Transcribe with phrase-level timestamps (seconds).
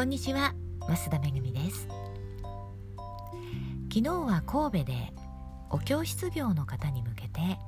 [0.00, 0.54] こんにちは
[0.88, 1.86] 増田めぐみです。
[3.92, 5.12] 昨日は神戸で
[5.68, 7.58] お教室業の方に向けて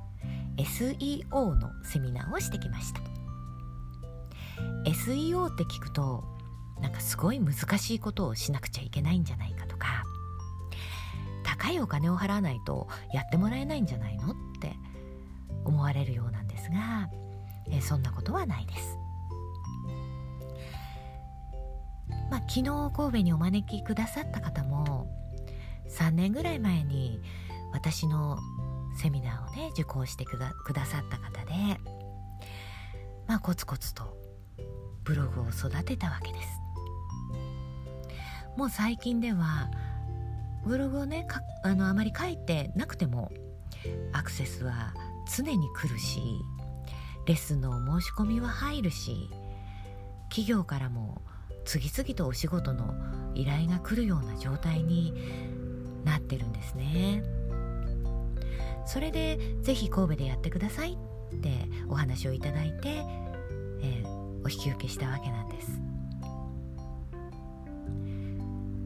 [0.57, 3.01] SEO のセミナーをしてきました。
[4.89, 6.23] SEO って聞くと
[6.81, 10.03] なんかすごい難しいことをしなくちゃいけないんじゃないかとか
[11.43, 14.73] 高いお金を払わないとやってもらえないんじゃないのって
[15.65, 17.11] 思われるようなんですが
[17.69, 19.02] えそんなことはないです。
[22.47, 25.07] 昨日神戸にお招きくださった方も
[25.89, 27.21] 3年ぐらい前に
[27.71, 28.39] 私の
[28.95, 31.53] セミナーをね受講してくださった方で
[33.27, 34.17] まあコツコツと
[35.03, 36.63] ブログを育てたわけです。
[38.55, 39.71] もう最近では
[40.65, 41.27] ブログをね
[41.63, 43.31] あのあまり書いてなくても
[44.11, 44.93] アクセスは
[45.35, 46.21] 常に来るし
[47.25, 49.29] レッスンの申し込みは入るし
[50.29, 51.21] 企業からも
[51.65, 52.93] 次々とお仕事の
[53.35, 55.13] 依頼が来るような状態に
[56.03, 57.23] なってるんですね。
[58.85, 60.97] それでぜひ神戸でやってください
[61.33, 61.49] って
[61.87, 63.03] お話をいただいて、
[63.81, 65.71] えー、お引き受けしたわけなんです。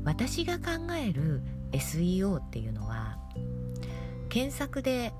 [0.03, 1.41] 私が考える
[1.73, 3.17] SEO っていうのは
[4.29, 5.11] 検索で、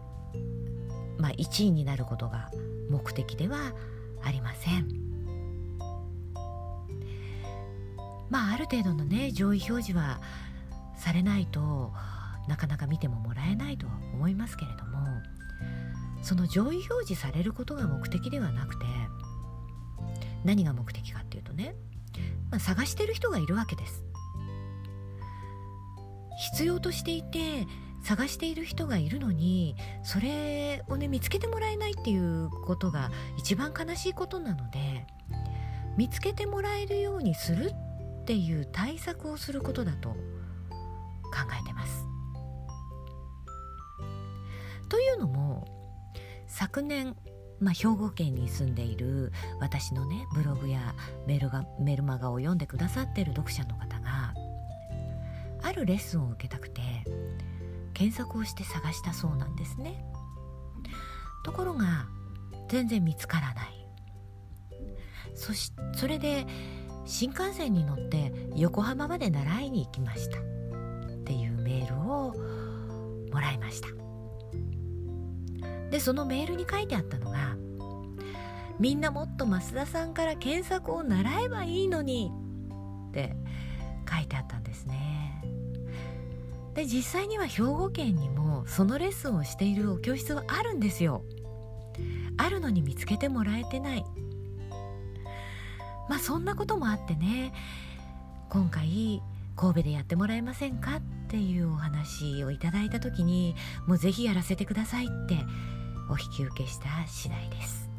[1.17, 2.49] まあ、1位になることが
[2.89, 3.73] 目的では
[4.23, 5.06] ありません。
[8.29, 10.19] まあある程度のね上位表示は
[10.95, 11.93] されないと
[12.47, 15.07] なかなか見てももらえないとは思いますけれども
[16.21, 18.85] その上位表示されることが目的ではなくて
[20.43, 21.75] 何が目的かっていうとね、
[22.49, 24.03] まあ、探してる人がいるわけです。
[26.37, 27.65] 必要としていて
[28.03, 35.07] 探している人がいるのにそれをね見つけてもらえないっていうことが一番悲しいことなので
[35.97, 37.73] 見つけてもらえるようにする
[38.27, 40.17] っていう対策をすることだと考
[41.57, 42.05] えてます。
[44.89, 45.65] というのも
[46.45, 47.15] 昨年、
[47.61, 50.93] まあ、兵庫県に住んでいる私のねブログや
[51.25, 54.33] メルがメルマガを読んでくださってる読者の方が
[55.61, 56.81] あるレッスンを受けたくて
[57.93, 60.03] 検索をして探したそうなんですね。
[61.45, 62.09] ところが
[62.67, 63.87] 全然見つからない。
[65.33, 66.45] そしそれで
[67.07, 70.37] 新幹線に乗って横浜まで習いに行きました。
[70.39, 70.41] っ
[71.23, 72.33] ていうメールを
[73.31, 73.87] もらいました。
[75.89, 77.55] でそのメールに書いてあったのが
[78.79, 82.31] みんなもっと増田さんから検索を習えばいいのに
[83.09, 83.35] って
[84.09, 85.43] 書いてあったんですね。
[86.73, 91.23] で実際には兵庫県にもそのレッスンをしているお教室はあるんですよ。
[92.37, 94.05] あるのに見つけてもらえてない。
[96.09, 97.53] まあそんなこともあってね
[98.49, 99.21] 今回
[99.55, 103.55] 神戸でやってもらえませんかっていうお話をいただいた時に
[103.87, 105.35] もうぜひやらせてくださいって
[106.09, 107.89] お引き受けした次第です。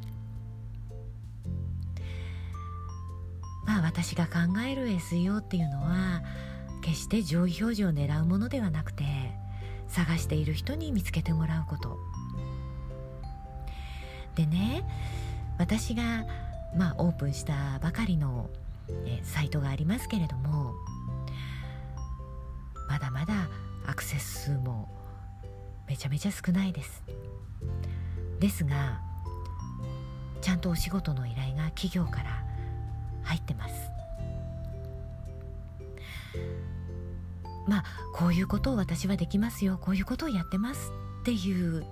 [3.66, 6.22] まあ私が考える SEO っていうのは
[6.80, 9.04] 決して上位表示を狙うものではなくて
[9.88, 11.98] 探している人に見つけてもらうこと。
[14.36, 14.84] でね
[15.58, 16.24] 私が
[16.76, 18.50] まあ、オープンしたばかりの、
[19.04, 20.72] えサイトがありますけれども
[22.88, 23.48] まだまだ
[23.86, 24.88] アクセス数も
[25.86, 27.02] めちゃめちゃ少ないです。
[28.40, 29.00] ですが
[30.40, 32.44] ちゃんとお仕事の依頼が企業から
[33.22, 33.74] 入ってます。
[37.66, 40.90] まあこういうことを私はできますよこういうことをやってます
[41.20, 41.84] っていう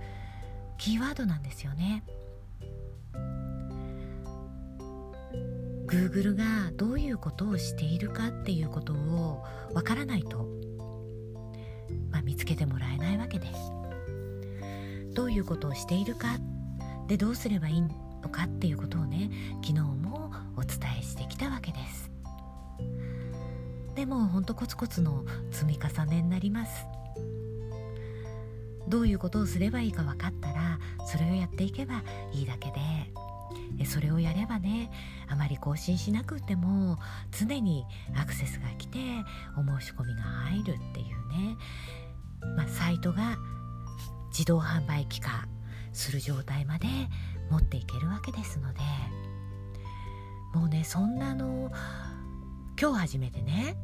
[0.79, 2.03] キーワードなんですよね。
[5.87, 10.49] Google がどういうことをしているかっていうことをわからないと、
[12.11, 13.73] まあ、見つけてもらえないわけです。
[15.15, 16.39] どういうことをしているか
[17.07, 19.31] でどうすればいいのかっていうことをね
[19.63, 22.11] 昨日もお伝えしてきたわけです。
[23.95, 26.85] でもほんとコツコツの積み重ねになります。
[28.89, 32.77] どういうことをすればいいか分かったらそれをやっていけばいいだけで
[33.85, 34.91] それをやればね
[35.29, 36.99] あまり更新しなくても
[37.31, 37.85] 常に
[38.17, 38.99] アクセスが来て
[39.57, 41.57] お申し込みが入るっていうね、
[42.57, 43.37] まあ、サイトが
[44.31, 45.47] 自動販売機化
[45.93, 46.89] する状態まで
[47.51, 48.81] 持っていけるわけですので
[50.55, 51.71] もうねそんなの
[52.81, 53.77] 今日初めてね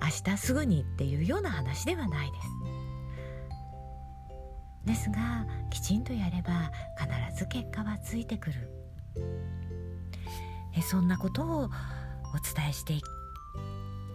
[0.00, 2.57] 明日すぐにっていうような話ではないです。
[4.88, 8.70] ですがきちんとやれば必ず結果はついてくる。
[10.74, 11.68] えそんなことをお
[12.42, 12.94] 伝えして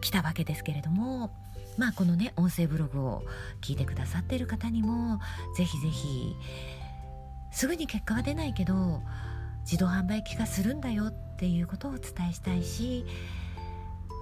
[0.02, 1.32] 来たわけですけれども
[1.78, 3.24] まあこのね音声ブログを
[3.62, 5.20] 聞いてくださってる方にも
[5.56, 6.36] ぜひぜひ
[7.52, 9.04] すぐに結果は出ないけど
[9.62, 13.06] 自動販売機化するんだよっていうことをお伝えしたいし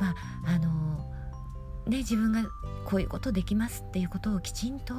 [0.02, 1.10] まああの
[1.88, 2.44] ね自分が
[2.86, 4.94] こういうことできますっていうことをきちんと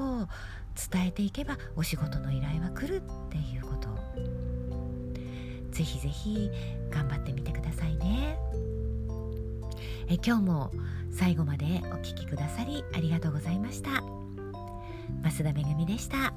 [0.90, 3.92] 伝えていけばお仕事の依頼は来るっていうこと。
[5.70, 6.50] ぜひぜひ
[6.90, 8.38] 頑張ってみてくださいね。
[10.08, 10.70] え今日も
[11.10, 14.02] 最後までお聴きくださりありがとうございました。
[15.22, 16.34] 増田めぐみでした。